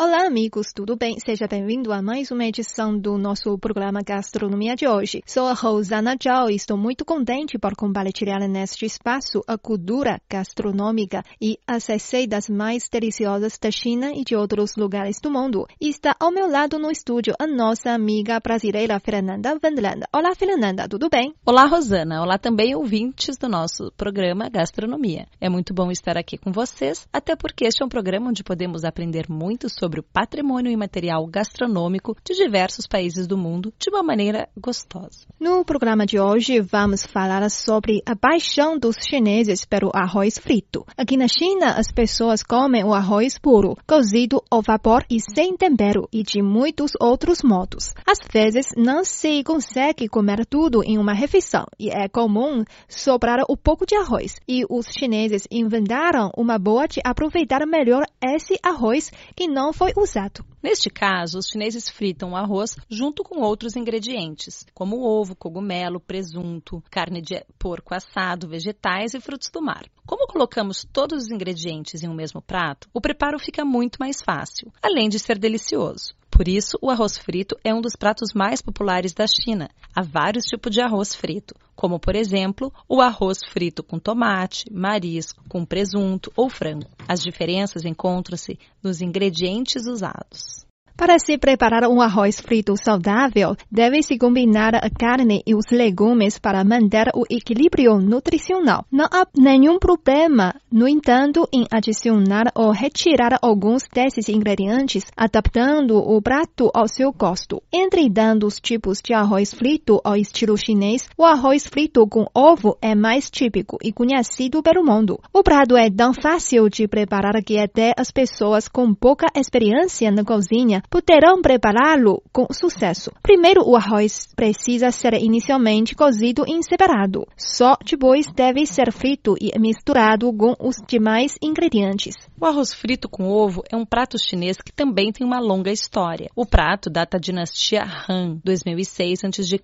Olá, 0.00 0.28
amigos, 0.28 0.68
tudo 0.72 0.94
bem? 0.94 1.18
Seja 1.18 1.48
bem-vindo 1.48 1.92
a 1.92 2.00
mais 2.00 2.30
uma 2.30 2.44
edição 2.44 2.96
do 2.96 3.18
nosso 3.18 3.58
programa 3.58 4.00
Gastronomia 4.00 4.76
de 4.76 4.86
hoje. 4.86 5.24
Sou 5.26 5.48
a 5.48 5.54
Rosana 5.54 6.14
Zhao 6.22 6.48
e 6.48 6.54
estou 6.54 6.78
muito 6.78 7.04
contente 7.04 7.58
por 7.58 7.74
compartilhar 7.74 8.38
neste 8.46 8.86
espaço 8.86 9.42
a 9.44 9.58
cultura 9.58 10.20
gastronômica 10.30 11.24
e 11.42 11.58
as 11.66 11.84
receitas 11.88 12.48
mais 12.48 12.88
deliciosas 12.88 13.58
da 13.60 13.72
China 13.72 14.12
e 14.14 14.22
de 14.22 14.36
outros 14.36 14.76
lugares 14.76 15.18
do 15.20 15.32
mundo. 15.32 15.66
E 15.80 15.88
está 15.88 16.14
ao 16.20 16.30
meu 16.30 16.48
lado 16.48 16.78
no 16.78 16.92
estúdio 16.92 17.34
a 17.36 17.48
nossa 17.48 17.90
amiga 17.90 18.38
brasileira 18.38 19.00
Fernanda 19.00 19.58
Vandeland. 19.60 20.04
Olá, 20.14 20.32
Fernanda, 20.36 20.88
tudo 20.88 21.08
bem? 21.10 21.34
Olá, 21.44 21.66
Rosana. 21.66 22.22
Olá 22.22 22.38
também 22.38 22.72
ouvintes 22.72 23.36
do 23.36 23.48
nosso 23.48 23.90
programa 23.96 24.48
Gastronomia. 24.48 25.26
É 25.40 25.48
muito 25.48 25.74
bom 25.74 25.90
estar 25.90 26.16
aqui 26.16 26.38
com 26.38 26.52
vocês, 26.52 27.08
até 27.12 27.34
porque 27.34 27.64
este 27.64 27.82
é 27.82 27.84
um 27.84 27.88
programa 27.88 28.28
onde 28.28 28.44
podemos 28.44 28.84
aprender 28.84 29.26
muito 29.28 29.68
sobre 29.68 29.87
sobre 29.88 30.00
o 30.00 30.02
patrimônio 30.02 30.70
imaterial 30.70 31.26
gastronômico 31.26 32.14
de 32.22 32.34
diversos 32.34 32.86
países 32.86 33.26
do 33.26 33.38
mundo 33.38 33.72
de 33.78 33.88
uma 33.88 34.02
maneira 34.02 34.46
gostosa. 34.54 35.26
No 35.40 35.64
programa 35.64 36.04
de 36.04 36.20
hoje, 36.20 36.60
vamos 36.60 37.06
falar 37.06 37.50
sobre 37.50 38.02
a 38.04 38.14
paixão 38.14 38.78
dos 38.78 38.96
chineses 38.96 39.64
pelo 39.64 39.90
arroz 39.94 40.36
frito. 40.36 40.84
Aqui 40.94 41.16
na 41.16 41.26
China, 41.26 41.72
as 41.78 41.90
pessoas 41.90 42.42
comem 42.42 42.84
o 42.84 42.92
arroz 42.92 43.38
puro, 43.38 43.78
cozido 43.86 44.42
ao 44.50 44.60
vapor 44.60 45.06
e 45.08 45.18
sem 45.20 45.56
tempero, 45.56 46.06
e 46.12 46.22
de 46.22 46.42
muitos 46.42 46.92
outros 47.00 47.42
modos. 47.42 47.94
Às 48.06 48.18
vezes, 48.30 48.66
não 48.76 49.02
se 49.04 49.42
consegue 49.42 50.06
comer 50.06 50.44
tudo 50.44 50.84
em 50.84 50.98
uma 50.98 51.14
refeição, 51.14 51.64
e 51.78 51.88
é 51.88 52.08
comum 52.08 52.62
sobrar 52.86 53.38
um 53.48 53.56
pouco 53.56 53.86
de 53.86 53.94
arroz. 53.94 54.36
E 54.46 54.66
os 54.68 54.84
chineses 54.86 55.48
inventaram 55.50 56.30
uma 56.36 56.58
boa 56.58 56.86
de 56.86 57.00
aproveitar 57.02 57.66
melhor 57.66 58.04
esse 58.22 58.58
arroz 58.62 59.10
que 59.34 59.48
não 59.48 59.72
foi 59.78 59.92
usado. 59.96 60.44
Neste 60.60 60.90
caso, 60.90 61.38
os 61.38 61.46
chineses 61.46 61.88
fritam 61.88 62.32
o 62.32 62.36
arroz 62.36 62.74
junto 62.90 63.22
com 63.22 63.40
outros 63.42 63.76
ingredientes, 63.76 64.66
como 64.74 65.04
ovo, 65.04 65.36
cogumelo, 65.36 66.00
presunto, 66.00 66.82
carne 66.90 67.22
de 67.22 67.44
porco 67.56 67.94
assado, 67.94 68.48
vegetais 68.48 69.14
e 69.14 69.20
frutos 69.20 69.48
do 69.50 69.62
mar. 69.62 69.84
Como 70.04 70.26
colocamos 70.26 70.84
todos 70.92 71.22
os 71.22 71.30
ingredientes 71.30 72.02
em 72.02 72.08
um 72.08 72.14
mesmo 72.14 72.42
prato, 72.42 72.88
o 72.92 73.00
preparo 73.00 73.38
fica 73.38 73.64
muito 73.64 73.98
mais 74.00 74.20
fácil, 74.20 74.72
além 74.82 75.08
de 75.08 75.20
ser 75.20 75.38
delicioso. 75.38 76.17
Por 76.38 76.46
isso, 76.46 76.78
o 76.80 76.88
arroz 76.88 77.18
frito 77.18 77.56
é 77.64 77.74
um 77.74 77.80
dos 77.80 77.96
pratos 77.96 78.32
mais 78.32 78.62
populares 78.62 79.12
da 79.12 79.26
China. 79.26 79.68
Há 79.92 80.02
vários 80.02 80.44
tipos 80.44 80.72
de 80.72 80.80
arroz 80.80 81.12
frito, 81.12 81.52
como 81.74 81.98
por 81.98 82.14
exemplo, 82.14 82.72
o 82.88 83.00
arroz 83.00 83.40
frito 83.52 83.82
com 83.82 83.98
tomate, 83.98 84.72
marisco, 84.72 85.42
com 85.48 85.64
presunto 85.64 86.32
ou 86.36 86.48
frango. 86.48 86.86
As 87.08 87.20
diferenças 87.24 87.84
encontram-se 87.84 88.56
nos 88.80 89.00
ingredientes 89.00 89.84
usados. 89.84 90.67
Para 90.98 91.16
se 91.20 91.38
preparar 91.38 91.88
um 91.88 92.02
arroz 92.02 92.40
frito 92.40 92.74
saudável, 92.76 93.54
deve-se 93.70 94.18
combinar 94.18 94.74
a 94.74 94.90
carne 94.90 95.44
e 95.46 95.54
os 95.54 95.66
legumes 95.70 96.40
para 96.40 96.64
manter 96.64 97.12
o 97.14 97.22
equilíbrio 97.30 98.00
nutricional. 98.00 98.84
Não 98.90 99.04
há 99.04 99.24
nenhum 99.38 99.78
problema, 99.78 100.56
no 100.72 100.88
entanto, 100.88 101.48
em 101.52 101.64
adicionar 101.70 102.50
ou 102.52 102.72
retirar 102.72 103.38
alguns 103.40 103.84
desses 103.94 104.28
ingredientes, 104.28 105.04
adaptando 105.16 105.96
o 105.98 106.20
prato 106.20 106.68
ao 106.74 106.88
seu 106.88 107.12
gosto. 107.12 107.62
Entre 107.72 108.10
tantos 108.10 108.58
tipos 108.58 109.00
de 109.00 109.14
arroz 109.14 109.54
frito 109.54 110.00
ao 110.02 110.16
estilo 110.16 110.58
chinês, 110.58 111.08
o 111.16 111.24
arroz 111.24 111.64
frito 111.64 112.04
com 112.08 112.26
ovo 112.34 112.76
é 112.82 112.96
mais 112.96 113.30
típico 113.30 113.78
e 113.84 113.92
conhecido 113.92 114.64
pelo 114.64 114.84
mundo. 114.84 115.20
O 115.32 115.44
prato 115.44 115.76
é 115.76 115.88
tão 115.88 116.12
fácil 116.12 116.68
de 116.68 116.88
preparar 116.88 117.40
que 117.44 117.56
até 117.56 117.94
as 117.96 118.10
pessoas 118.10 118.66
com 118.66 118.92
pouca 118.92 119.28
experiência 119.36 120.10
na 120.10 120.24
cozinha 120.24 120.82
poderão 120.90 121.42
prepará-lo 121.42 122.22
com 122.32 122.46
sucesso. 122.52 123.12
Primeiro, 123.22 123.68
o 123.68 123.76
arroz 123.76 124.28
precisa 124.34 124.90
ser 124.90 125.14
inicialmente 125.14 125.94
cozido 125.94 126.44
em 126.46 126.62
separado. 126.62 127.26
Só 127.36 127.76
depois 127.84 128.26
deve 128.32 128.64
ser 128.66 128.92
frito 128.92 129.34
e 129.40 129.56
misturado 129.58 130.32
com 130.32 130.54
os 130.58 130.76
demais 130.86 131.36
ingredientes. 131.42 132.14
O 132.40 132.46
arroz 132.46 132.72
frito 132.72 133.08
com 133.08 133.28
ovo 133.28 133.62
é 133.70 133.76
um 133.76 133.84
prato 133.84 134.16
chinês 134.18 134.56
que 134.58 134.72
também 134.72 135.12
tem 135.12 135.26
uma 135.26 135.40
longa 135.40 135.70
história. 135.70 136.30
O 136.34 136.46
prato 136.46 136.88
data 136.88 137.08
da 137.08 137.18
dinastia 137.18 137.84
Han, 138.08 138.38
2006 138.44 139.24
a.C. 139.24 139.60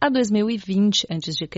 a 0.00 0.08
2020 0.08 1.06
a.C. 1.08 1.48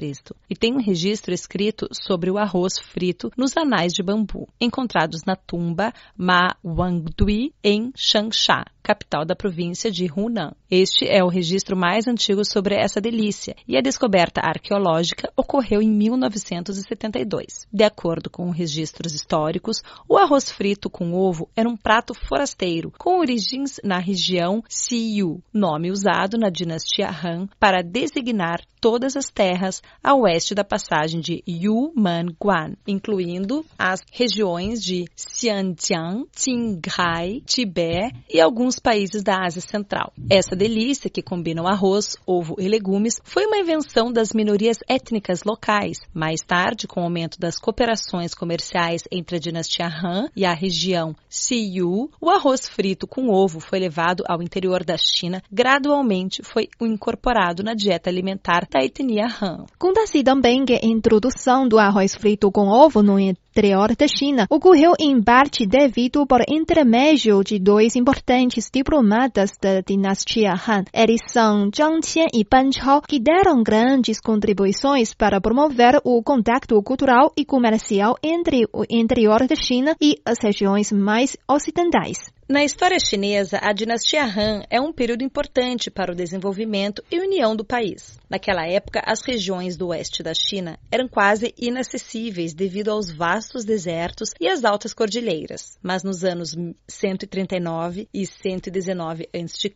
e 0.49 0.55
tem 0.55 0.75
um 0.75 0.83
registro 0.83 1.33
escrito 1.33 1.89
sobre 1.93 2.31
o 2.31 2.37
arroz 2.37 2.79
frito 2.79 3.31
nos 3.37 3.57
anais 3.57 3.93
de 3.93 4.03
bambu, 4.03 4.49
encontrados 4.61 5.23
na 5.27 5.35
tumba 5.35 5.93
Ma 6.17 6.55
Wangdui 6.65 7.53
em 7.65 7.93
Changsha, 7.97 8.65
capital 8.83 9.25
da 9.25 9.37
província 9.37 9.91
de 9.91 10.11
Hunan. 10.11 10.53
Este 10.71 11.07
é 11.09 11.23
o 11.23 11.29
registro 11.29 11.77
mais 11.77 12.07
antigo 12.07 12.45
sobre 12.45 12.75
essa 12.75 13.01
delícia 13.01 13.57
e 13.67 13.77
a 13.77 13.81
descoberta 13.81 14.41
arqueológica 14.41 15.33
ocorreu 15.37 15.83
em 15.83 15.91
1972. 15.91 17.67
De 17.73 17.85
acordo 17.85 18.31
com 18.31 18.51
registros 18.51 19.15
históricos, 19.15 19.83
o 20.09 20.17
arroz 20.17 20.51
frito 20.51 20.89
com 20.89 21.13
ovo 21.15 21.49
era 21.57 21.69
um 21.69 21.77
prato 21.77 22.15
forasteiro 22.15 22.93
com 22.99 23.19
origens 23.19 23.81
na 23.85 23.99
região 23.99 24.63
Siyu, 24.69 25.43
nome 25.53 25.91
usado 25.91 26.39
na 26.39 26.51
dinastia 26.51 27.09
Han 27.09 27.49
para 27.59 27.83
designar 27.83 28.61
todas 28.81 29.15
as 29.17 29.27
terras 29.27 29.83
a 30.03 30.15
oeste 30.15 30.55
da 30.55 30.65
passagem 30.65 31.21
de 31.21 31.43
Yumanguan, 31.47 32.75
incluindo 32.87 33.65
as 33.79 34.01
regiões 34.11 34.83
de 34.83 35.05
Xinjiang, 35.15 36.27
Qinghai, 36.35 37.43
Tibete 37.45 38.15
e 38.29 38.41
alguns 38.41 38.70
países 38.79 39.23
da 39.23 39.45
Ásia 39.45 39.61
Central. 39.61 40.13
Essa 40.29 40.55
delícia, 40.55 41.11
que 41.11 41.23
combina 41.23 41.63
o 41.63 41.67
arroz, 41.67 42.17
ovo 42.27 42.57
e 42.59 42.69
legumes, 42.69 43.21
foi 43.25 43.47
uma 43.47 43.59
invenção 43.59 44.13
das 44.13 44.33
minorias 44.33 44.79
étnicas 44.89 45.43
locais. 45.45 45.99
Mais 46.13 46.41
tarde, 46.41 46.87
com 46.87 47.01
o 47.01 47.05
aumento 47.05 47.39
das 47.39 47.59
cooperações 47.59 48.35
comerciais 48.35 49.03
entre 49.11 49.37
a 49.37 49.41
dinastia 49.41 49.87
Han 49.87 50.29
e 50.37 50.45
a 50.45 50.53
região 50.53 51.15
Siyu, 51.29 52.11
o 52.21 52.31
arroz 52.31 52.69
frito 52.69 53.07
com 53.07 53.29
ovo 53.29 53.61
foi 53.61 53.79
levado 53.79 54.25
ao 54.27 54.43
interior 54.43 54.85
da 54.85 54.97
China, 54.97 55.43
gradualmente 55.51 56.43
foi 56.43 56.69
incorporado 56.81 57.63
na 57.63 57.75
dieta 57.75 58.11
alimentar 58.11 58.67
da 58.71 58.85
etnia 58.85 59.27
Han. 59.27 59.65
Conta-se 59.79 60.23
também 60.23 60.65
que 60.65 60.75
a 60.75 60.81
introdução 60.83 61.67
do 61.67 61.79
arroz 61.79 62.15
frito 62.15 62.51
com 62.51 62.69
ovo 62.69 63.03
no 63.03 63.19
interior 63.51 63.95
da 63.97 64.07
China 64.07 64.47
ocorreu 64.49 64.93
em 64.99 65.21
parte 65.21 65.67
devido 65.67 66.25
por 66.27 66.41
intermédio 66.49 67.43
de 67.43 67.59
dois 67.59 67.97
importantes 67.97 68.71
diplomatas 68.73 69.51
da 69.61 69.81
dinastia 69.81 70.53
Han. 70.53 70.85
Eles 70.95 71.21
são 71.29 71.69
Zhang 71.75 72.01
Qian 72.01 72.29
e 72.33 72.45
Ban 72.45 72.71
Chao, 72.73 73.03
que 73.03 73.19
deram 73.19 73.63
grandes 73.63 74.21
contribuições 74.21 75.13
para 75.13 75.41
promover 75.41 76.01
o 76.05 76.23
contato 76.23 76.81
cultural 76.83 77.33
e 77.37 77.45
comercial 77.45 78.17
entre 78.23 78.69
o 78.73 78.85
interior 78.89 79.47
da 79.47 79.57
China 79.57 79.97
e 80.01 80.17
as 80.25 80.39
regiões 80.43 80.93
mais 80.93 81.37
ocidentais. 81.49 82.19
Na 82.51 82.65
história 82.65 82.99
chinesa, 82.99 83.61
a 83.63 83.73
dinastia 83.73 84.25
Han 84.25 84.65
é 84.69 84.81
um 84.81 84.93
período 84.93 85.23
importante 85.23 85.89
para 85.89 86.11
o 86.11 86.17
desenvolvimento 86.17 87.01
e 87.09 87.21
união 87.21 87.55
do 87.55 87.65
país. 87.65 88.19
Naquela 88.29 88.67
época, 88.67 89.01
as 89.07 89.23
regiões 89.23 89.77
do 89.77 89.87
oeste 89.87 90.21
da 90.21 90.35
China 90.35 90.77
eram 90.91 91.07
quase 91.07 91.55
inacessíveis 91.57 92.53
devido 92.53 92.91
aos 92.91 93.09
vastos 93.09 93.65
desertos 93.65 94.31
e 94.41 94.49
às 94.49 94.65
altas 94.65 94.93
cordilheiras. 94.93 95.79
Mas 95.81 96.03
nos 96.03 96.25
anos 96.25 96.57
139 96.89 98.09
e 98.13 98.27
119 98.27 99.29
a.C., 99.33 99.73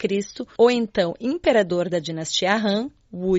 o 0.59 0.69
então 0.69 1.15
imperador 1.21 1.89
da 1.89 2.01
dinastia 2.01 2.57
Han, 2.57 2.91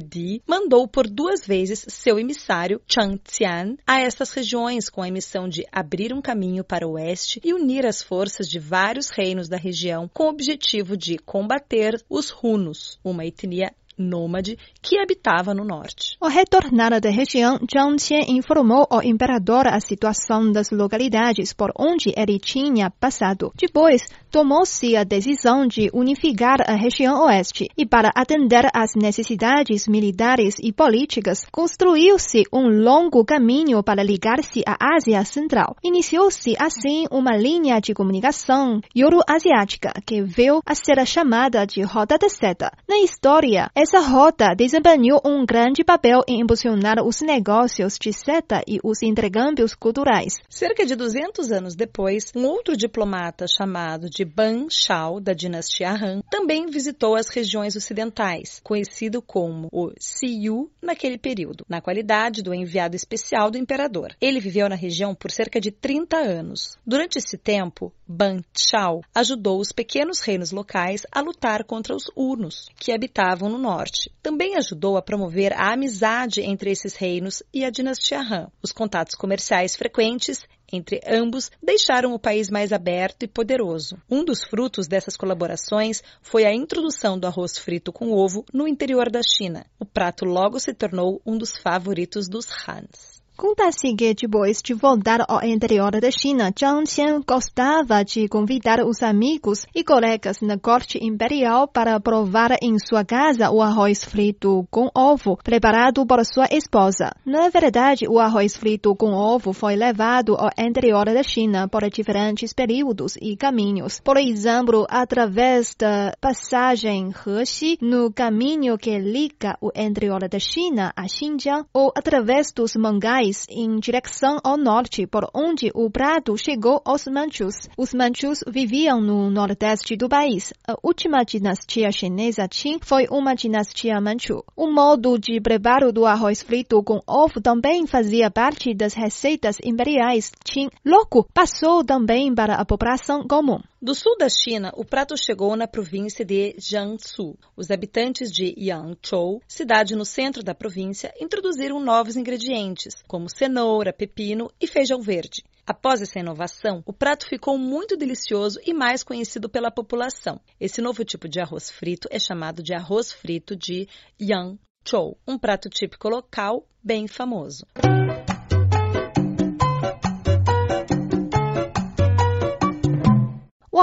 Di 0.02 0.42
mandou 0.48 0.88
por 0.88 1.06
duas 1.06 1.46
vezes 1.46 1.86
seu 1.90 2.18
emissário 2.18 2.82
Chang 2.88 3.20
Xian 3.28 3.76
a 3.86 4.00
essas 4.00 4.32
regiões 4.32 4.90
com 4.90 5.04
a 5.04 5.12
missão 5.12 5.50
de 5.50 5.66
abrir 5.70 6.14
um 6.14 6.22
caminho 6.22 6.64
para 6.64 6.88
o 6.88 6.94
oeste 6.94 7.42
e 7.44 7.54
unir 7.54 7.86
as 7.86 8.02
forças 8.02 8.48
de 8.48 8.58
vários 8.58 9.10
reinos 9.10 9.50
da 9.50 9.58
região 9.58 10.08
com 10.08 10.28
o 10.28 10.30
objetivo 10.30 10.96
de 10.96 11.18
combater 11.18 12.02
os 12.10 12.32
Hunos, 12.32 12.98
uma 13.04 13.26
etnia 13.26 13.74
nômade 13.98 14.58
que 14.82 14.98
habitava 14.98 15.54
no 15.54 15.64
norte. 15.64 16.18
Ao 16.20 16.30
retornar 16.30 17.00
da 17.00 17.10
região, 17.10 17.60
Zhang 17.72 17.98
Qian 17.98 18.26
informou 18.28 18.86
ao 18.90 19.04
imperador 19.04 19.68
a 19.68 19.80
situação 19.80 20.52
das 20.52 20.72
localidades 20.72 21.54
por 21.54 21.72
onde 21.78 22.14
ele 22.16 22.40
tinha 22.40 22.90
passado. 22.90 23.52
Depois, 23.56 24.04
tomou-se 24.32 24.96
a 24.96 25.04
decisão 25.04 25.66
de 25.66 25.90
unificar 25.94 26.58
a 26.68 26.76
região 26.76 27.26
oeste 27.26 27.70
e, 27.78 27.86
para 27.86 28.12
atender 28.16 28.70
às 28.74 28.92
necessidades 28.96 29.88
militares 29.88 30.56
e 30.62 30.74
políticas, 30.74 31.46
construiu-se 31.52 32.44
um 32.52 32.68
longo 32.68 33.24
caminho 33.24 33.82
para 33.82 34.04
ligar-se 34.04 34.62
à 34.68 34.96
Ásia 34.96 35.24
Central. 35.24 35.76
Iniciou-se 35.84 36.56
assim 36.60 37.06
uma 37.12 37.36
linha 37.36 37.80
de 37.80 37.94
comunicação 37.94 38.82
euroasiática 38.96 39.94
que 40.06 40.22
veio 40.22 40.62
a 40.66 40.76
ser 40.76 41.06
chamada 41.06 41.66
de 41.66 41.82
Rota 41.82 42.18
da 42.18 42.30
Seda. 42.30 42.72
Na 42.88 42.98
história, 42.98 43.70
Essa 43.86 44.00
rota 44.00 44.56
desempenhou 44.56 45.22
um 45.24 45.46
grande 45.46 45.84
papel 45.84 46.24
em 46.28 46.42
impulsionar 46.42 47.06
os 47.06 47.22
negócios 47.22 48.00
de 48.02 48.12
seta 48.12 48.64
e 48.68 48.80
os 48.84 49.04
intercâmbios 49.04 49.76
culturais. 49.76 50.40
Cerca 50.50 50.84
de 50.88 50.96
200 50.96 51.52
anos 51.52 51.76
depois, 51.76 52.32
um 52.36 52.48
outro 52.48 52.76
diplomata 52.76 53.46
chamado 53.48 54.10
de 54.10 54.26
Ban 54.26 54.66
Shao, 54.72 55.20
da 55.20 55.34
dinastia 55.34 55.92
Han, 55.92 56.24
também 56.38 56.66
visitou 56.66 57.16
as 57.16 57.30
regiões 57.30 57.78
ocidentais, 57.78 58.60
conhecido 58.62 59.22
como 59.22 59.70
o 59.72 59.94
Siyu 59.98 60.70
naquele 60.82 61.18
período, 61.18 61.66
na 61.70 61.80
qualidade 61.80 62.44
do 62.44 62.54
enviado 62.54 62.94
especial 62.94 63.50
do 63.50 63.58
imperador. 63.58 64.14
Ele 64.20 64.42
viveu 64.42 64.68
na 64.68 64.76
região 64.76 65.16
por 65.16 65.32
cerca 65.32 65.62
de 65.62 65.72
30 65.72 66.18
anos. 66.18 66.78
Durante 66.86 67.20
esse 67.20 67.38
tempo, 67.38 67.90
Ban 68.06 68.42
Chao 68.54 69.00
ajudou 69.16 69.62
os 69.62 69.72
pequenos 69.72 70.20
reinos 70.20 70.52
locais 70.52 71.04
a 71.10 71.22
lutar 71.22 71.64
contra 71.64 71.96
os 71.96 72.12
Hunos, 72.14 72.68
que 72.78 72.92
habitavam 72.92 73.48
no 73.48 73.58
norte. 73.58 74.12
Também 74.22 74.58
ajudou 74.58 74.98
a 74.98 75.02
promover 75.02 75.54
a 75.54 75.72
amizade 75.72 76.42
entre 76.42 76.70
esses 76.70 76.98
reinos 76.98 77.42
e 77.54 77.64
a 77.64 77.70
dinastia 77.70 78.20
Han. 78.20 78.52
Os 78.62 78.74
contatos 78.74 79.16
comerciais 79.16 79.74
frequentes 79.74 80.46
entre 80.76 81.02
ambos 81.08 81.50
deixaram 81.62 82.14
o 82.14 82.20
país 82.20 82.50
mais 82.50 82.72
aberto 82.72 83.24
e 83.24 83.28
poderoso. 83.28 83.98
Um 84.10 84.24
dos 84.24 84.44
frutos 84.44 84.88
dessas 84.88 85.16
colaborações 85.16 86.04
foi 86.22 86.46
a 86.46 86.54
introdução 86.54 87.18
do 87.18 87.28
arroz 87.28 87.58
frito 87.58 87.92
com 87.92 88.12
ovo 88.12 88.46
no 88.54 88.68
interior 88.68 89.10
da 89.10 89.22
China. 89.24 89.66
O 89.80 89.86
prato 89.86 90.26
logo 90.26 90.60
se 90.60 90.74
tornou 90.74 91.22
um 91.26 91.38
dos 91.38 91.58
favoritos 91.58 92.28
dos 92.28 92.48
Hans. 92.68 93.15
Conta-se 93.38 93.94
que 93.96 94.14
depois 94.14 94.62
de 94.64 94.74
voltar 94.74 95.26
ao 95.28 95.44
interior 95.44 95.92
da 96.00 96.10
China, 96.10 96.54
Zhang 96.58 96.86
Qian 96.86 97.22
gostava 97.28 98.02
de 98.02 98.30
convidar 98.30 98.80
os 98.80 99.04
amigos 99.04 99.66
e 99.76 99.84
colegas 99.84 100.40
na 100.42 100.58
corte 100.58 100.98
imperial 101.04 101.68
para 101.68 102.00
provar 102.00 102.56
em 102.62 102.80
sua 102.80 103.04
casa 103.04 103.52
o 103.52 103.62
arroz 103.62 104.06
frito 104.06 104.66
com 104.72 104.90
ovo 104.96 105.38
preparado 105.44 106.06
por 106.06 106.26
sua 106.26 106.48
esposa. 106.50 107.12
Na 107.26 107.50
verdade, 107.50 108.08
o 108.08 108.20
arroz 108.20 108.56
frito 108.56 108.96
com 108.96 109.12
ovo 109.12 109.52
foi 109.52 109.76
levado 109.76 110.38
ao 110.38 110.50
interior 110.58 111.06
da 111.06 111.22
China 111.22 111.68
por 111.68 111.90
diferentes 111.90 112.54
períodos 112.54 113.18
e 113.22 113.36
caminhos. 113.36 114.00
Por 114.00 114.16
exemplo, 114.16 114.86
através 114.90 115.76
da 115.78 116.14
passagem 116.22 117.10
Hexi, 117.10 117.78
no 117.82 118.14
caminho 118.14 118.78
que 118.78 118.98
liga 118.98 119.58
o 119.60 119.72
interior 119.76 120.26
da 120.30 120.40
China 120.40 120.94
a 120.96 121.06
Xinjiang, 121.06 121.66
ou 121.74 121.92
através 121.94 122.54
dos 122.54 122.78
mangás 122.78 123.25
em 123.50 123.80
direção 123.80 124.38
ao 124.44 124.58
norte, 124.58 125.08
por 125.08 125.30
onde 125.34 125.72
o 125.74 125.90
prato 125.90 126.38
chegou 126.38 126.82
aos 126.86 127.08
manchus. 127.08 127.68
Os 127.78 127.94
manchus 127.94 128.40
viviam 128.48 129.02
no 129.02 129.30
nordeste 129.32 129.96
do 129.96 130.08
país. 130.08 130.54
A 130.68 130.76
última 130.84 131.24
dinastia 131.24 131.92
chinesa 131.92 132.48
Qin 132.48 132.80
foi 132.82 133.08
uma 133.10 133.34
dinastia 133.34 134.00
manchu. 134.00 134.44
O 134.56 134.68
modo 134.72 135.18
de 135.18 135.42
preparo 135.42 135.92
do 135.92 136.06
arroz 136.06 136.44
frito 136.44 136.84
com 136.84 137.00
ovo 137.08 137.42
também 137.42 137.88
fazia 137.88 138.30
parte 138.30 138.74
das 138.74 138.94
receitas 138.94 139.58
imperiais 139.64 140.32
Qin. 140.44 140.70
Logo, 140.86 141.28
passou 141.34 141.84
também 141.84 142.34
para 142.34 142.56
a 142.56 142.66
população 142.66 143.26
comum. 143.28 143.60
Do 143.86 143.94
sul 143.94 144.18
da 144.18 144.28
China, 144.28 144.74
o 144.76 144.84
prato 144.84 145.16
chegou 145.16 145.56
na 145.56 145.68
província 145.68 146.26
de 146.26 146.56
Jiangsu. 146.58 147.38
Os 147.56 147.70
habitantes 147.70 148.32
de 148.32 148.56
Yangzhou, 148.58 149.44
cidade 149.48 149.96
no 149.96 150.04
centro 150.04 150.42
da 150.42 150.56
província, 150.56 151.14
introduziram 151.22 151.80
novos 151.80 152.16
ingredientes, 152.16 152.96
como 153.08 153.30
cenoura, 153.30 153.94
pepino 153.94 154.50
e 154.60 154.66
feijão 154.66 155.04
verde. 155.04 155.44
Após 155.68 156.02
essa 156.02 156.18
inovação, 156.18 156.82
o 156.84 156.92
prato 156.92 157.28
ficou 157.28 157.60
muito 157.60 157.96
delicioso 157.96 158.60
e 158.66 158.74
mais 158.74 159.04
conhecido 159.04 159.48
pela 159.48 159.70
população. 159.70 160.42
Esse 160.60 160.82
novo 160.82 161.06
tipo 161.06 161.30
de 161.30 161.40
arroz 161.40 161.70
frito 161.70 162.08
é 162.10 162.18
chamado 162.18 162.64
de 162.64 162.74
arroz 162.74 163.12
frito 163.12 163.56
de 163.56 163.88
Yangzhou, 164.20 165.16
um 165.28 165.38
prato 165.38 165.70
típico 165.70 166.10
local 166.10 166.68
bem 166.84 167.08
famoso. 167.08 167.68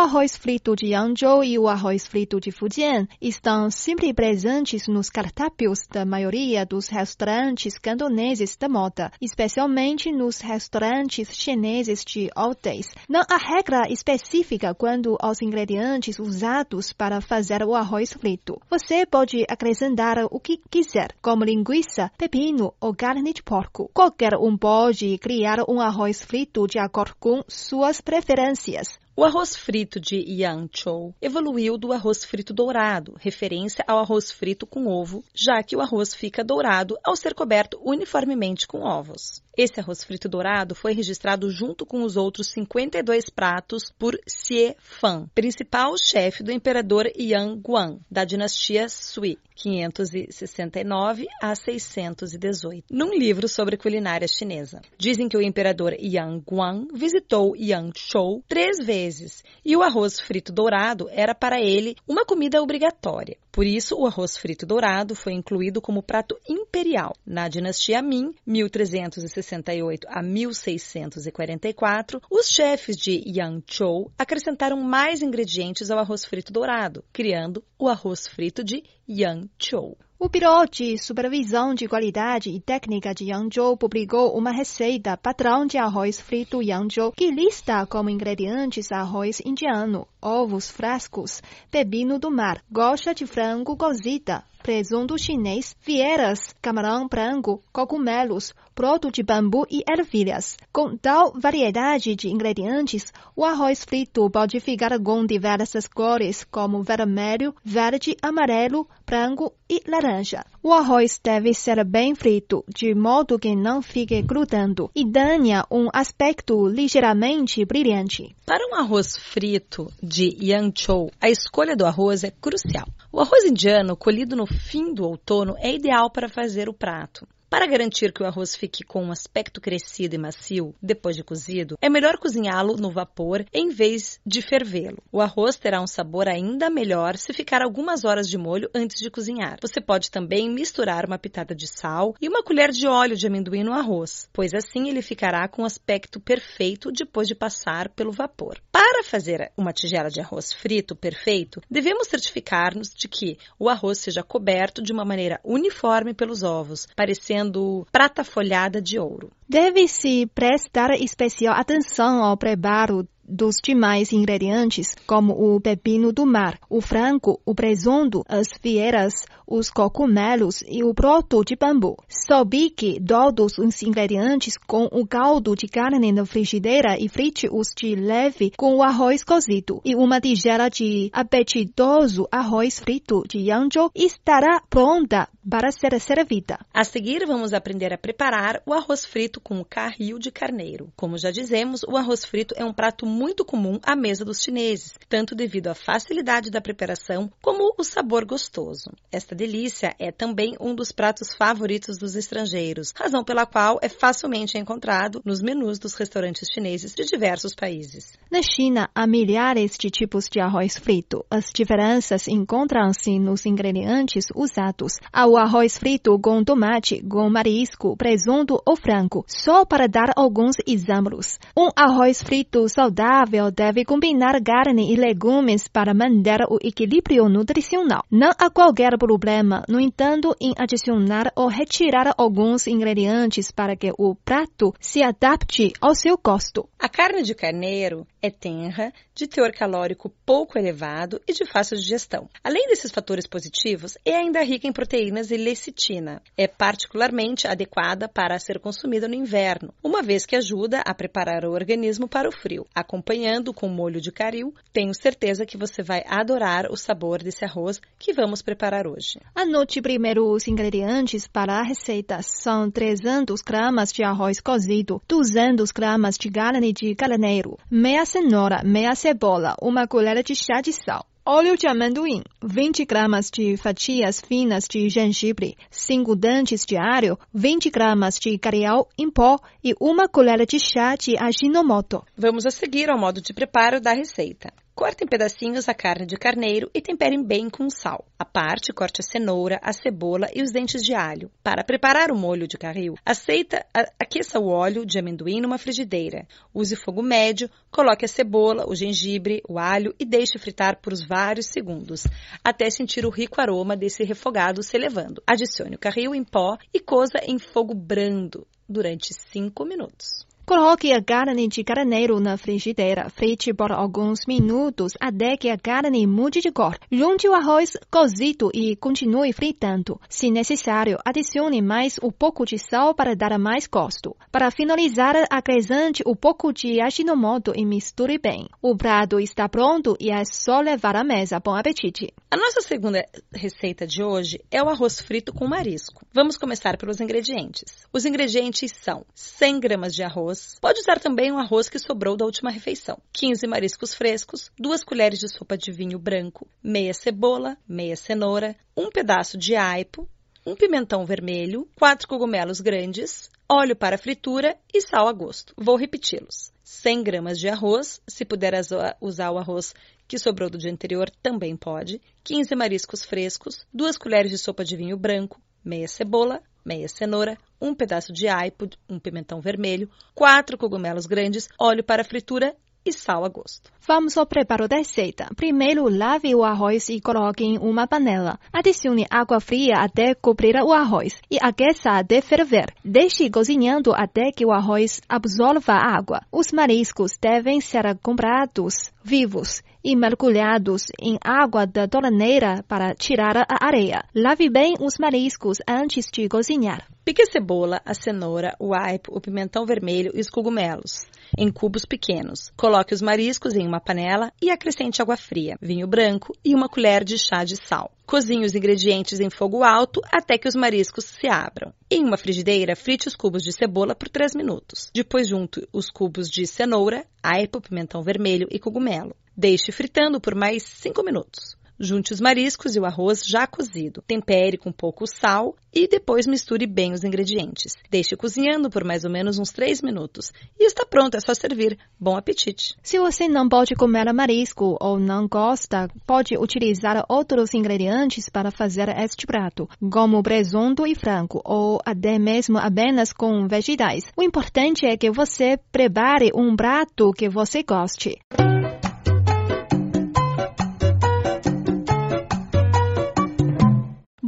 Arroz 0.02 0.36
frito 0.36 0.74
de 0.74 0.86
Yangzhou 0.88 1.44
e 1.44 1.56
o 1.56 1.68
arroz 1.68 2.08
frito 2.08 2.40
de 2.40 2.50
Fujian 2.50 3.06
estão 3.20 3.70
sempre 3.70 4.12
presentes 4.12 4.88
nos 4.88 5.08
cartápios 5.08 5.86
da 5.88 6.04
maioria 6.04 6.66
dos 6.66 6.88
restaurantes 6.88 7.78
cantoneses 7.78 8.56
da 8.56 8.68
moda, 8.68 9.12
especialmente 9.20 10.10
nos 10.10 10.40
restaurantes 10.40 11.28
chineses 11.32 12.04
de 12.04 12.28
hotéis. 12.36 12.92
Não 13.08 13.20
há 13.30 13.36
regra 13.36 13.82
específica 13.88 14.74
quanto 14.74 15.16
aos 15.20 15.40
ingredientes 15.40 16.18
usados 16.18 16.92
para 16.92 17.20
fazer 17.20 17.62
o 17.62 17.72
arroz 17.72 18.12
frito. 18.12 18.60
Você 18.68 19.06
pode 19.06 19.44
acrescentar 19.48 20.18
o 20.32 20.40
que 20.40 20.60
quiser, 20.68 21.14
como 21.22 21.44
linguiça, 21.44 22.10
pepino 22.18 22.74
ou 22.80 22.92
carne 22.92 23.32
de 23.32 23.42
porco. 23.42 23.88
Qualquer 23.94 24.34
um 24.34 24.58
pode 24.58 25.16
criar 25.18 25.58
um 25.68 25.80
arroz 25.80 26.22
frito 26.22 26.66
de 26.66 26.80
acordo 26.80 27.14
com 27.20 27.40
suas 27.46 28.00
preferências. 28.00 29.00
O 29.14 29.24
arroz 29.24 29.54
frito 29.54 30.00
de 30.00 30.16
Yangzhou 30.16 31.14
evoluiu 31.20 31.76
do 31.76 31.92
arroz 31.92 32.24
frito 32.24 32.54
dourado, 32.54 33.14
referência 33.20 33.84
ao 33.86 33.98
arroz 33.98 34.32
frito 34.32 34.66
com 34.66 34.86
ovo, 34.86 35.22
já 35.34 35.62
que 35.62 35.76
o 35.76 35.82
arroz 35.82 36.14
fica 36.14 36.42
dourado 36.42 36.96
ao 37.04 37.14
ser 37.14 37.34
coberto 37.34 37.78
uniformemente 37.84 38.66
com 38.66 38.80
ovos. 38.80 39.42
Esse 39.56 39.80
arroz 39.80 40.02
frito 40.02 40.30
dourado 40.30 40.74
foi 40.74 40.94
registrado 40.94 41.50
junto 41.50 41.84
com 41.84 42.02
os 42.02 42.16
outros 42.16 42.50
52 42.52 43.24
pratos 43.28 43.92
por 43.98 44.18
Xie 44.26 44.74
Fan, 44.78 45.28
principal 45.34 45.92
chefe 45.98 46.42
do 46.42 46.50
imperador 46.50 47.06
Yang 47.14 47.60
Guan, 47.60 47.98
da 48.10 48.24
dinastia 48.24 48.88
Sui, 48.88 49.36
569 49.54 51.26
a 51.42 51.54
618, 51.54 52.86
num 52.90 53.12
livro 53.12 53.46
sobre 53.46 53.76
culinária 53.76 54.26
chinesa. 54.26 54.80
Dizem 54.96 55.28
que 55.28 55.36
o 55.36 55.42
imperador 55.42 55.92
Yang 55.92 56.42
Guan 56.50 56.86
visitou 56.92 57.54
Yangzhou 57.54 58.42
três 58.48 58.78
vezes 58.84 59.44
e 59.62 59.76
o 59.76 59.82
arroz 59.82 60.18
frito 60.18 60.50
dourado 60.50 61.08
era 61.10 61.34
para 61.34 61.60
ele 61.60 61.94
uma 62.08 62.24
comida 62.24 62.62
obrigatória. 62.62 63.36
Por 63.52 63.66
isso, 63.66 63.96
o 63.96 64.06
arroz 64.06 64.38
frito 64.38 64.64
dourado 64.64 65.14
foi 65.14 65.34
incluído 65.34 65.82
como 65.82 66.02
prato 66.02 66.40
imperial 66.48 67.14
na 67.24 67.48
dinastia 67.48 68.00
Ming, 68.00 68.34
1368 68.46 70.06
a 70.08 70.22
1644. 70.22 72.22
Os 72.30 72.48
chefes 72.48 72.96
de 72.96 73.22
Yangzhou 73.26 74.10
acrescentaram 74.18 74.80
mais 74.80 75.20
ingredientes 75.20 75.90
ao 75.90 75.98
arroz 75.98 76.24
frito 76.24 76.50
dourado, 76.50 77.04
criando 77.12 77.62
o 77.78 77.90
arroz 77.90 78.26
frito 78.26 78.64
de 78.64 78.82
Yangzhou. 79.06 79.98
O 80.24 80.28
Biro 80.28 80.66
de 80.70 80.96
Supervisão 80.98 81.74
de 81.74 81.88
Qualidade 81.88 82.48
e 82.48 82.60
Técnica 82.60 83.12
de 83.12 83.32
Yangzhou 83.32 83.76
publicou 83.76 84.38
uma 84.38 84.52
receita 84.52 85.16
padrão 85.16 85.66
de 85.66 85.78
arroz 85.78 86.20
frito 86.20 86.62
Yangzhou 86.62 87.10
que 87.10 87.28
lista 87.28 87.84
como 87.86 88.08
ingredientes 88.08 88.92
arroz 88.92 89.42
indiano, 89.44 90.06
ovos 90.22 90.70
frescos, 90.70 91.42
pepino 91.72 92.20
do 92.20 92.30
mar, 92.30 92.62
gosta 92.70 93.12
de 93.12 93.26
frango 93.26 93.76
cozida, 93.76 94.44
presunto 94.62 95.18
chinês, 95.18 95.76
vieiras, 95.84 96.54
camarão 96.62 97.08
branco, 97.08 97.62
cogumelos, 97.72 98.54
broto 98.74 99.10
de 99.10 99.22
bambu 99.22 99.66
e 99.70 99.82
ervilhas. 99.88 100.56
Com 100.72 100.96
tal 100.96 101.32
variedade 101.32 102.14
de 102.14 102.28
ingredientes, 102.28 103.12
o 103.36 103.44
arroz 103.44 103.84
frito 103.84 104.28
pode 104.30 104.60
ficar 104.60 104.98
com 105.00 105.26
diversas 105.26 105.86
cores, 105.86 106.44
como 106.50 106.82
vermelho, 106.82 107.54
verde, 107.64 108.16
amarelo, 108.22 108.88
branco 109.06 109.52
e 109.68 109.82
laranja. 109.86 110.44
O 110.62 110.72
arroz 110.72 111.20
deve 111.22 111.52
ser 111.52 111.84
bem 111.84 112.14
frito, 112.14 112.64
de 112.68 112.94
modo 112.94 113.38
que 113.38 113.54
não 113.54 113.82
fique 113.82 114.22
grudando 114.22 114.90
e 114.94 115.04
tenha 115.04 115.66
um 115.70 115.88
aspecto 115.92 116.66
ligeiramente 116.68 117.64
brilhante. 117.64 118.34
Para 118.46 118.66
um 118.70 118.74
arroz 118.76 119.16
frito 119.16 119.90
de 120.02 120.36
Yangzhou, 120.40 121.10
a 121.20 121.28
escolha 121.28 121.76
do 121.76 121.84
arroz 121.84 122.22
é 122.22 122.30
crucial. 122.30 122.86
O 123.10 123.20
arroz 123.20 123.44
indiano, 123.44 123.96
colhido 123.96 124.34
no 124.36 124.46
fim 124.52 124.92
do 124.92 125.04
outono, 125.04 125.56
é 125.58 125.74
ideal 125.74 126.10
para 126.10 126.28
fazer 126.28 126.68
o 126.68 126.74
prato. 126.74 127.26
Para 127.52 127.66
garantir 127.66 128.14
que 128.14 128.22
o 128.22 128.26
arroz 128.26 128.56
fique 128.56 128.82
com 128.82 129.04
um 129.04 129.12
aspecto 129.12 129.60
crescido 129.60 130.14
e 130.14 130.18
macio 130.18 130.74
depois 130.80 131.14
de 131.14 131.22
cozido, 131.22 131.76
é 131.82 131.90
melhor 131.90 132.16
cozinhá-lo 132.16 132.78
no 132.78 132.90
vapor 132.90 133.44
em 133.52 133.68
vez 133.68 134.18
de 134.24 134.40
fervê-lo. 134.40 135.02
O 135.12 135.20
arroz 135.20 135.56
terá 135.56 135.78
um 135.78 135.86
sabor 135.86 136.28
ainda 136.28 136.70
melhor 136.70 137.14
se 137.18 137.30
ficar 137.34 137.60
algumas 137.60 138.06
horas 138.06 138.26
de 138.26 138.38
molho 138.38 138.70
antes 138.74 138.98
de 139.02 139.10
cozinhar. 139.10 139.58
Você 139.60 139.82
pode 139.82 140.10
também 140.10 140.48
misturar 140.48 141.04
uma 141.04 141.18
pitada 141.18 141.54
de 141.54 141.66
sal 141.66 142.14
e 142.22 142.26
uma 142.26 142.42
colher 142.42 142.70
de 142.70 142.86
óleo 142.86 143.18
de 143.18 143.26
amendoim 143.26 143.62
no 143.62 143.74
arroz, 143.74 144.30
pois 144.32 144.54
assim 144.54 144.88
ele 144.88 145.02
ficará 145.02 145.46
com 145.46 145.60
um 145.60 145.66
aspecto 145.66 146.18
perfeito 146.18 146.90
depois 146.90 147.28
de 147.28 147.34
passar 147.34 147.90
pelo 147.90 148.12
vapor. 148.12 148.58
Para 148.72 149.04
fazer 149.04 149.52
uma 149.58 149.74
tigela 149.74 150.08
de 150.08 150.22
arroz 150.22 150.54
frito 150.54 150.96
perfeito, 150.96 151.60
devemos 151.70 152.08
certificar-nos 152.08 152.88
de 152.94 153.08
que 153.08 153.36
o 153.58 153.68
arroz 153.68 153.98
seja 153.98 154.22
coberto 154.22 154.82
de 154.82 154.90
uma 154.90 155.04
maneira 155.04 155.38
uniforme 155.44 156.14
pelos 156.14 156.42
ovos, 156.42 156.88
parecendo 156.96 157.41
sendo 157.42 157.86
prata 157.90 158.22
folhada 158.22 158.80
de 158.80 158.98
ouro. 158.98 159.30
Deve-se 159.52 160.24
prestar 160.34 160.92
especial 160.98 161.54
atenção 161.54 162.24
ao 162.24 162.38
preparo 162.38 163.06
dos 163.22 163.56
demais 163.62 164.10
ingredientes, 164.10 164.94
como 165.06 165.32
o 165.32 165.60
pepino 165.60 166.10
do 166.10 166.24
mar, 166.24 166.58
o 166.70 166.80
frango, 166.80 167.38
o 167.44 167.54
presunto, 167.54 168.22
as 168.26 168.48
vieiras, 168.62 169.26
os 169.46 169.70
cogumelos 169.70 170.62
e 170.66 170.82
o 170.82 170.92
broto 170.92 171.44
de 171.44 171.54
bambu. 171.54 171.96
Sobique 172.08 172.98
todos 173.06 173.58
os 173.58 173.82
ingredientes 173.82 174.54
com 174.66 174.84
o 174.86 175.06
caldo 175.06 175.54
de 175.54 175.66
carne 175.66 176.12
na 176.12 176.24
frigideira 176.24 176.96
e 176.98 177.08
frite-os 177.08 177.68
de 177.76 177.94
leve 177.94 178.52
com 178.56 178.76
o 178.76 178.82
arroz 178.82 179.22
cozido. 179.22 179.80
E 179.84 179.94
uma 179.94 180.20
tigela 180.20 180.68
de 180.68 181.10
apetitoso 181.12 182.26
arroz 182.30 182.78
frito 182.80 183.22
de 183.28 183.50
yanzhou 183.50 183.90
estará 183.94 184.62
pronta 184.70 185.28
para 185.48 185.72
ser 185.72 185.98
servida. 186.00 186.58
A 186.72 186.84
seguir, 186.84 187.26
vamos 187.26 187.52
aprender 187.52 187.92
a 187.92 187.98
preparar 187.98 188.62
o 188.64 188.72
arroz 188.72 189.04
frito 189.04 189.40
com 189.42 189.60
o 189.60 189.64
carril 189.64 190.18
de 190.18 190.30
carneiro. 190.30 190.92
Como 190.96 191.18
já 191.18 191.30
dizemos, 191.30 191.82
o 191.82 191.96
arroz 191.96 192.24
frito 192.24 192.54
é 192.56 192.64
um 192.64 192.72
prato 192.72 193.04
muito 193.04 193.44
comum 193.44 193.78
à 193.82 193.96
mesa 193.96 194.24
dos 194.24 194.42
chineses, 194.42 194.94
tanto 195.08 195.34
devido 195.34 195.68
à 195.68 195.74
facilidade 195.74 196.50
da 196.50 196.60
preparação 196.60 197.30
como 197.42 197.74
o 197.76 197.84
sabor 197.84 198.24
gostoso. 198.24 198.90
Esta 199.10 199.34
delícia 199.34 199.94
é 199.98 200.10
também 200.10 200.56
um 200.60 200.74
dos 200.74 200.92
pratos 200.92 201.34
favoritos 201.36 201.98
dos 201.98 202.14
estrangeiros, 202.14 202.92
razão 202.96 203.24
pela 203.24 203.44
qual 203.44 203.78
é 203.82 203.88
facilmente 203.88 204.56
encontrado 204.56 205.20
nos 205.24 205.42
menus 205.42 205.78
dos 205.78 205.94
restaurantes 205.94 206.48
chineses 206.52 206.94
de 206.94 207.04
diversos 207.04 207.54
países. 207.54 208.12
Na 208.30 208.40
China, 208.42 208.88
há 208.94 209.06
milhares 209.06 209.76
de 209.76 209.90
tipos 209.90 210.28
de 210.28 210.40
arroz 210.40 210.78
frito. 210.78 211.24
As 211.30 211.46
diferenças 211.52 212.28
encontram-se 212.28 213.18
nos 213.18 213.44
ingredientes 213.46 214.26
usados. 214.34 214.94
Há 215.12 215.26
o 215.26 215.36
arroz 215.36 215.78
frito 215.78 216.18
com 216.18 216.44
tomate, 216.44 217.02
com 217.02 217.28
marisco, 217.28 217.96
presunto 217.96 218.62
ou 218.64 218.76
frango, 218.76 219.21
só 219.26 219.64
para 219.64 219.86
dar 219.86 220.12
alguns 220.16 220.56
exemplos. 220.66 221.38
Um 221.56 221.68
arroz 221.76 222.22
frito 222.22 222.68
saudável 222.68 223.50
deve 223.50 223.84
combinar 223.84 224.40
carne 224.42 224.92
e 224.92 224.96
legumes 224.96 225.68
para 225.68 225.94
manter 225.94 226.40
o 226.48 226.58
equilíbrio 226.62 227.28
nutricional. 227.28 228.04
Não 228.10 228.30
há 228.38 228.50
qualquer 228.50 228.98
problema, 228.98 229.64
no 229.68 229.80
entanto, 229.80 230.34
em 230.40 230.52
adicionar 230.58 231.32
ou 231.34 231.48
retirar 231.48 232.14
alguns 232.16 232.66
ingredientes 232.66 233.50
para 233.50 233.76
que 233.76 233.92
o 233.98 234.14
prato 234.14 234.74
se 234.80 235.02
adapte 235.02 235.72
ao 235.80 235.94
seu 235.94 236.18
gosto. 236.22 236.68
A 236.78 236.88
carne 236.88 237.22
de 237.22 237.34
carneiro 237.34 238.06
é 238.20 238.30
tenra, 238.30 238.92
de 239.14 239.26
teor 239.26 239.52
calórico 239.52 240.12
pouco 240.24 240.58
elevado 240.58 241.20
e 241.28 241.32
de 241.32 241.44
fácil 241.44 241.76
digestão. 241.76 242.28
Além 242.42 242.66
desses 242.68 242.90
fatores 242.90 243.26
positivos, 243.26 243.96
é 244.04 244.16
ainda 244.16 244.42
rica 244.42 244.66
em 244.66 244.72
proteínas 244.72 245.30
e 245.30 245.36
lecitina. 245.36 246.22
É 246.36 246.46
particularmente 246.46 247.46
adequada 247.46 248.08
para 248.08 248.38
ser 248.38 248.58
consumida 248.58 249.08
no 249.12 249.18
inverno, 249.18 249.74
uma 249.84 250.02
vez 250.02 250.24
que 250.24 250.34
ajuda 250.34 250.80
a 250.86 250.94
preparar 250.94 251.44
o 251.44 251.52
organismo 251.52 252.08
para 252.08 252.28
o 252.28 252.32
frio. 252.32 252.66
Acompanhando 252.74 253.52
com 253.52 253.68
molho 253.68 254.00
de 254.00 254.10
caril, 254.10 254.54
tenho 254.72 254.94
certeza 254.94 255.44
que 255.44 255.58
você 255.58 255.82
vai 255.82 256.02
adorar 256.08 256.70
o 256.70 256.76
sabor 256.76 257.22
desse 257.22 257.44
arroz 257.44 257.78
que 257.98 258.14
vamos 258.14 258.40
preparar 258.40 258.86
hoje. 258.86 259.20
Anote 259.34 259.82
primeiro 259.82 260.24
os 260.32 260.48
ingredientes 260.48 261.28
para 261.28 261.58
a 261.58 261.62
receita. 261.62 262.22
São 262.22 262.70
300 262.70 263.42
gramas 263.42 263.92
de 263.92 264.02
arroz 264.02 264.40
cozido, 264.40 265.02
200 265.06 265.70
gramas 265.70 266.16
de 266.16 266.30
carne 266.30 266.72
de 266.72 266.94
carneiro, 266.94 267.58
meia 267.70 268.06
cenoura, 268.06 268.62
meia 268.64 268.94
cebola, 268.94 269.54
uma 269.60 269.86
colher 269.86 270.22
de 270.22 270.34
chá 270.34 270.62
de 270.62 270.72
sal. 270.72 271.06
Óleo 271.24 271.56
de 271.56 271.68
amendoim, 271.68 272.20
20 272.42 272.84
gramas 272.84 273.30
de 273.30 273.56
fatias 273.56 274.20
finas 274.20 274.66
de 274.66 274.90
gengibre, 274.90 275.56
5 275.70 276.16
dentes 276.16 276.66
de 276.66 276.76
alho, 276.76 277.16
20 277.32 277.70
gramas 277.70 278.18
de 278.18 278.36
carial 278.36 278.88
em 278.98 279.08
pó 279.08 279.38
e 279.62 279.72
uma 279.80 280.08
colher 280.08 280.44
de 280.44 280.58
chá 280.58 280.96
de 280.96 281.16
aginomoto. 281.16 282.04
Vamos 282.18 282.44
a 282.44 282.50
seguir 282.50 282.90
ao 282.90 282.98
modo 282.98 283.20
de 283.20 283.32
preparo 283.32 283.80
da 283.80 283.92
receita. 283.92 284.52
Corte 284.74 285.04
em 285.04 285.06
pedacinhos 285.06 285.68
a 285.68 285.74
carne 285.74 286.06
de 286.06 286.16
carneiro 286.16 286.70
e 286.72 286.80
temperem 286.80 287.22
bem 287.22 287.50
com 287.50 287.68
sal. 287.68 288.06
À 288.18 288.24
parte, 288.24 288.72
corte 288.72 289.02
a 289.02 289.04
cenoura, 289.04 289.60
a 289.62 289.70
cebola 289.70 290.28
e 290.34 290.42
os 290.42 290.50
dentes 290.50 290.82
de 290.82 290.94
alho. 290.94 291.30
Para 291.42 291.62
preparar 291.62 292.10
o 292.10 292.16
molho 292.16 292.48
de 292.48 292.56
carril, 292.56 292.94
aceita, 293.04 293.66
aqueça 293.98 294.40
o 294.40 294.48
óleo 294.48 294.86
de 294.86 294.98
amendoim 294.98 295.42
numa 295.42 295.58
frigideira. 295.58 296.26
Use 296.54 296.74
fogo 296.74 297.02
médio, 297.02 297.50
coloque 297.70 298.06
a 298.06 298.08
cebola, 298.08 298.64
o 298.66 298.74
gengibre, 298.74 299.42
o 299.46 299.58
alho 299.58 299.94
e 300.00 300.06
deixe 300.06 300.38
fritar 300.38 300.80
por 300.80 300.94
vários 301.06 301.46
segundos, 301.46 302.04
até 302.42 302.70
sentir 302.70 303.04
o 303.04 303.10
rico 303.10 303.42
aroma 303.42 303.76
desse 303.76 304.02
refogado 304.04 304.62
se 304.62 304.74
elevando. 304.74 305.22
Adicione 305.26 305.76
o 305.76 305.78
carril 305.78 306.14
em 306.14 306.24
pó 306.24 306.56
e 306.72 306.80
coza 306.80 307.18
em 307.26 307.38
fogo 307.38 307.74
brando 307.74 308.46
durante 308.66 309.12
5 309.12 309.66
minutos. 309.66 310.31
Coloque 310.44 310.92
a 310.92 311.00
carne 311.00 311.46
de 311.46 311.62
carneiro 311.62 312.18
na 312.18 312.36
frigideira. 312.36 313.08
Frite 313.08 313.54
por 313.54 313.70
alguns 313.70 314.26
minutos 314.26 314.92
até 315.00 315.36
que 315.36 315.48
a 315.48 315.56
carne 315.56 316.04
mude 316.04 316.40
de 316.40 316.50
cor. 316.50 316.76
Junte 316.90 317.28
o 317.28 317.32
arroz 317.34 317.76
cozido 317.88 318.50
e 318.52 318.74
continue 318.74 319.32
fritando. 319.32 320.00
Se 320.08 320.32
necessário, 320.32 320.98
adicione 321.04 321.62
mais 321.62 321.96
um 322.02 322.10
pouco 322.10 322.44
de 322.44 322.58
sal 322.58 322.92
para 322.92 323.14
dar 323.14 323.38
mais 323.38 323.68
gosto. 323.68 324.16
Para 324.32 324.50
finalizar, 324.50 325.14
acrescente 325.30 326.02
um 326.04 326.14
pouco 326.14 326.52
de 326.52 326.80
aginomoto 326.80 327.52
e 327.54 327.64
misture 327.64 328.18
bem. 328.18 328.48
O 328.60 328.76
prato 328.76 329.20
está 329.20 329.48
pronto 329.48 329.96
e 330.00 330.10
é 330.10 330.24
só 330.24 330.60
levar 330.60 330.96
à 330.96 331.04
mesa. 331.04 331.38
Bom 331.38 331.54
apetite! 331.54 332.12
A 332.28 332.36
nossa 332.36 332.62
segunda 332.62 333.06
receita 333.32 333.86
de 333.86 334.02
hoje 334.02 334.40
é 334.50 334.62
o 334.62 334.68
arroz 334.68 335.00
frito 335.00 335.32
com 335.32 335.46
marisco. 335.46 336.04
Vamos 336.12 336.36
começar 336.36 336.76
pelos 336.76 337.00
ingredientes. 337.00 337.86
Os 337.92 338.04
ingredientes 338.04 338.72
são 338.82 339.04
100 339.14 339.60
gramas 339.60 339.94
de 339.94 340.02
arroz, 340.02 340.31
Pode 340.60 340.80
usar 340.80 340.98
também 340.98 341.32
o 341.32 341.38
arroz 341.38 341.68
que 341.68 341.78
sobrou 341.78 342.16
da 342.16 342.24
última 342.24 342.50
refeição. 342.50 343.00
15 343.12 343.46
mariscos 343.46 343.94
frescos, 343.94 344.50
2 344.58 344.84
colheres 344.84 345.18
de 345.18 345.28
sopa 345.28 345.56
de 345.56 345.72
vinho 345.72 345.98
branco, 345.98 346.48
meia 346.62 346.94
cebola, 346.94 347.56
meia 347.68 347.96
cenoura, 347.96 348.56
um 348.76 348.90
pedaço 348.90 349.36
de 349.38 349.54
aipo, 349.54 350.08
um 350.44 350.56
pimentão 350.56 351.04
vermelho, 351.04 351.68
4 351.76 352.08
cogumelos 352.08 352.60
grandes, 352.60 353.30
óleo 353.48 353.76
para 353.76 353.98
fritura 353.98 354.56
e 354.72 354.80
sal 354.80 355.06
a 355.06 355.12
gosto. 355.12 355.54
Vou 355.56 355.76
repeti-los. 355.76 356.52
100 356.64 357.02
gramas 357.02 357.38
de 357.38 357.48
arroz, 357.48 358.00
se 358.08 358.24
puder 358.24 358.54
usar 359.00 359.30
o 359.30 359.38
arroz 359.38 359.74
que 360.08 360.18
sobrou 360.18 360.50
do 360.50 360.58
dia 360.58 360.72
anterior, 360.72 361.10
também 361.22 361.56
pode. 361.56 362.00
15 362.24 362.54
mariscos 362.54 363.04
frescos, 363.04 363.66
2 363.72 363.96
colheres 363.96 364.30
de 364.30 364.38
sopa 364.38 364.64
de 364.64 364.76
vinho 364.76 364.96
branco, 364.96 365.40
meia 365.64 365.86
cebola, 365.86 366.42
meia 366.64 366.88
cenoura, 366.88 367.36
um 367.60 367.74
pedaço 367.74 368.12
de 368.12 368.28
aipo, 368.28 368.68
um 368.88 368.98
pimentão 368.98 369.40
vermelho, 369.40 369.88
quatro 370.14 370.58
cogumelos 370.58 371.06
grandes, 371.06 371.48
óleo 371.58 371.84
para 371.84 372.04
fritura 372.04 372.54
e 372.84 372.92
sal 372.92 373.24
a 373.24 373.28
gosto. 373.28 373.70
Vamos 373.86 374.16
ao 374.16 374.26
preparo 374.26 374.68
da 374.68 374.76
receita. 374.76 375.28
Primeiro, 375.36 375.88
lave 375.88 376.34
o 376.34 376.44
arroz 376.44 376.88
e 376.88 377.00
coloque 377.00 377.44
em 377.44 377.58
uma 377.58 377.86
panela. 377.86 378.38
Adicione 378.52 379.06
água 379.10 379.40
fria 379.40 379.78
até 379.78 380.14
cobrir 380.14 380.56
o 380.56 380.72
arroz 380.72 381.20
e 381.30 381.38
aqueça 381.40 381.90
até 381.90 382.20
ferver. 382.20 382.72
Deixe 382.84 383.30
cozinhando 383.30 383.92
até 383.94 384.30
que 384.32 384.44
o 384.44 384.52
arroz 384.52 385.00
absorva 385.08 385.72
a 385.72 385.96
água. 385.96 386.20
Os 386.30 386.52
mariscos 386.52 387.16
devem 387.20 387.60
ser 387.60 387.84
comprados 388.02 388.92
vivos 389.04 389.62
e 389.84 389.96
mergulhados 389.96 390.84
em 391.00 391.18
água 391.22 391.66
da 391.66 391.88
torneira 391.88 392.62
para 392.68 392.94
tirar 392.94 393.36
a 393.36 393.64
areia. 393.66 394.04
Lave 394.14 394.48
bem 394.48 394.74
os 394.80 394.98
mariscos 394.98 395.58
antes 395.68 396.06
de 396.12 396.28
cozinhar. 396.28 396.86
Pique 397.04 397.22
a 397.22 397.26
cebola, 397.26 397.80
a 397.84 397.94
cenoura, 397.94 398.54
o 398.60 398.74
aipo, 398.74 399.16
o 399.16 399.20
pimentão 399.20 399.66
vermelho 399.66 400.12
e 400.14 400.20
os 400.20 400.30
cogumelos 400.30 401.06
em 401.38 401.50
cubos 401.50 401.84
pequenos. 401.84 402.52
Coloque 402.56 402.94
os 402.94 403.02
mariscos 403.02 403.54
em 403.54 403.66
uma 403.66 403.80
panela 403.80 404.32
e 404.40 404.50
acrescente 404.50 405.00
água 405.00 405.16
fria, 405.16 405.56
vinho 405.60 405.86
branco 405.86 406.36
e 406.44 406.54
uma 406.54 406.68
colher 406.68 407.04
de 407.04 407.18
chá 407.18 407.44
de 407.44 407.56
sal. 407.56 407.90
Cozinhe 408.06 408.44
os 408.44 408.54
ingredientes 408.54 409.20
em 409.20 409.30
fogo 409.30 409.62
alto 409.62 410.00
até 410.12 410.36
que 410.36 410.48
os 410.48 410.54
mariscos 410.54 411.04
se 411.04 411.26
abram. 411.28 411.72
Em 411.90 412.04
uma 412.04 412.18
frigideira, 412.18 412.76
frite 412.76 413.08
os 413.08 413.16
cubos 413.16 413.42
de 413.42 413.52
cebola 413.52 413.94
por 413.94 414.08
3 414.08 414.34
minutos. 414.34 414.90
Depois 414.94 415.28
junte 415.28 415.66
os 415.72 415.90
cubos 415.90 416.28
de 416.28 416.46
cenoura, 416.46 417.06
aipo, 417.22 417.60
pimentão 417.60 418.02
vermelho 418.02 418.48
e 418.50 418.58
cogumelo. 418.58 419.14
Deixe 419.36 419.72
fritando 419.72 420.20
por 420.20 420.34
mais 420.34 420.62
5 420.62 421.02
minutos. 421.02 421.56
Junte 421.84 422.12
os 422.12 422.20
mariscos 422.20 422.76
e 422.76 422.78
o 422.78 422.84
arroz 422.84 423.24
já 423.26 423.44
cozido. 423.44 424.04
Tempere 424.06 424.56
com 424.56 424.70
pouco 424.70 425.04
sal 425.04 425.56
e 425.74 425.88
depois 425.88 426.28
misture 426.28 426.64
bem 426.64 426.92
os 426.92 427.02
ingredientes. 427.02 427.72
Deixe 427.90 428.14
cozinhando 428.14 428.70
por 428.70 428.84
mais 428.84 429.02
ou 429.02 429.10
menos 429.10 429.36
uns 429.36 429.50
3 429.50 429.82
minutos. 429.82 430.30
E 430.56 430.64
está 430.64 430.86
pronto, 430.86 431.16
é 431.16 431.20
só 431.20 431.34
servir. 431.34 431.76
Bom 431.98 432.16
apetite! 432.16 432.76
Se 432.84 433.00
você 433.00 433.26
não 433.26 433.48
pode 433.48 433.74
comer 433.74 434.12
marisco 434.12 434.76
ou 434.80 434.96
não 434.96 435.26
gosta, 435.26 435.88
pode 436.06 436.38
utilizar 436.38 437.04
outros 437.08 437.52
ingredientes 437.52 438.28
para 438.28 438.52
fazer 438.52 438.88
este 438.88 439.26
prato, 439.26 439.68
como 439.90 440.22
presunto 440.22 440.86
e 440.86 440.94
frango, 440.94 441.42
ou 441.44 441.80
até 441.84 442.16
mesmo 442.16 442.58
apenas 442.58 443.12
com 443.12 443.48
vegetais. 443.48 444.04
O 444.16 444.22
importante 444.22 444.86
é 444.86 444.96
que 444.96 445.10
você 445.10 445.58
prepare 445.72 446.30
um 446.32 446.54
prato 446.54 447.12
que 447.12 447.28
você 447.28 447.64
goste. 447.64 448.20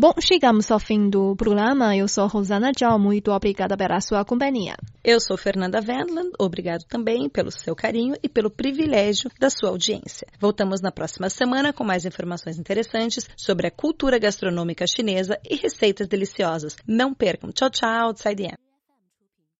Bom, 0.05 0.13
chegamos 0.21 0.71
ao 0.71 0.79
fim 0.79 1.09
do 1.09 1.35
programa. 1.35 1.97
Eu 1.97 2.07
sou 2.07 2.27
Rosana 2.27 2.73
Tchau. 2.73 2.99
Muito 2.99 3.31
obrigada 3.31 3.75
pela 3.75 3.99
sua 4.03 4.23
companhia. 4.23 4.77
Eu 5.03 5.19
sou 5.19 5.35
Fernanda 5.35 5.79
Wendland. 5.81 6.31
Obrigado 6.39 6.85
também 6.85 7.27
pelo 7.27 7.51
seu 7.51 7.75
carinho 7.75 8.15
e 8.23 8.29
pelo 8.29 8.51
privilégio 8.51 9.31
da 9.41 9.49
sua 9.49 9.71
audiência. 9.71 10.29
Voltamos 10.39 10.83
na 10.83 10.93
próxima 10.93 11.31
semana 11.31 11.73
com 11.73 11.85
mais 11.85 12.05
informações 12.05 12.59
interessantes 12.59 13.27
sobre 13.35 13.67
a 13.67 13.71
cultura 13.71 14.19
gastronômica 14.19 14.87
chinesa 14.87 15.41
e 15.43 15.57
receitas 15.57 16.07
deliciosas. 16.07 16.77
Não 16.87 17.15
percam. 17.15 17.51
Tchau, 17.51 17.71
tchau. 17.71 18.13
Tsai 18.13 18.35